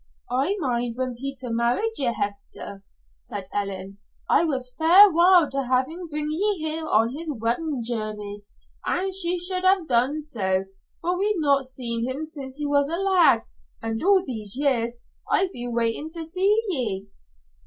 [0.31, 2.83] "I mind when Peter married ye, Hester,"
[3.19, 3.99] said Ellen.
[4.27, 8.41] "I was fair wild to have him bring ye here on his weddin' journey,
[8.83, 10.63] and he should have done so,
[11.01, 13.41] for we'd not seen him since he was a lad,
[13.79, 14.97] and all these years
[15.29, 17.07] I've been waitin' to see ye."